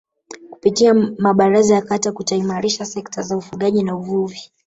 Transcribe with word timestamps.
kupitia 0.49 0.93
mabaraza 1.17 1.75
ya 1.75 1.81
Kata 1.81 2.11
kutaimarisha 2.11 2.85
sekta 2.85 3.21
za 3.21 3.37
ufugaji 3.37 3.83
na 3.83 3.95
uvuvi 3.95 4.51